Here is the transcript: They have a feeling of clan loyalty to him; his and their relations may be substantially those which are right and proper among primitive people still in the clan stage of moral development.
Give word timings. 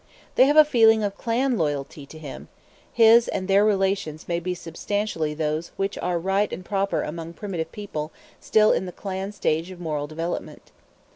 They 0.33 0.47
have 0.47 0.57
a 0.57 0.65
feeling 0.65 1.03
of 1.03 1.15
clan 1.15 1.59
loyalty 1.59 2.07
to 2.07 2.17
him; 2.17 2.47
his 2.91 3.27
and 3.27 3.47
their 3.47 3.63
relations 3.63 4.27
may 4.27 4.39
be 4.39 4.55
substantially 4.55 5.35
those 5.35 5.67
which 5.77 5.95
are 5.99 6.17
right 6.17 6.51
and 6.51 6.65
proper 6.65 7.03
among 7.03 7.33
primitive 7.33 7.71
people 7.71 8.11
still 8.39 8.71
in 8.71 8.87
the 8.87 8.91
clan 8.93 9.31
stage 9.31 9.69
of 9.69 9.79
moral 9.79 10.07
development. 10.07 10.71